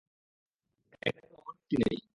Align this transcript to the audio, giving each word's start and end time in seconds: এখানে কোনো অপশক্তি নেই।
এখানে 1.01 1.19
কোনো 1.23 1.37
অপশক্তি 1.41 1.75
নেই। 1.83 1.97